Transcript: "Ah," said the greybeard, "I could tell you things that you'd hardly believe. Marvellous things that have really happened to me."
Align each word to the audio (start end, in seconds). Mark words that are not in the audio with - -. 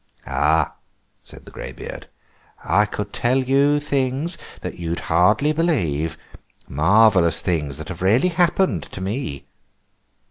"Ah," 0.25 0.73
said 1.23 1.45
the 1.45 1.51
greybeard, 1.51 2.07
"I 2.63 2.85
could 2.87 3.13
tell 3.13 3.37
you 3.37 3.79
things 3.79 4.35
that 4.61 4.79
you'd 4.79 5.01
hardly 5.11 5.53
believe. 5.53 6.17
Marvellous 6.67 7.43
things 7.43 7.77
that 7.77 7.89
have 7.89 8.01
really 8.01 8.29
happened 8.29 8.81
to 8.93 8.99
me." 8.99 9.45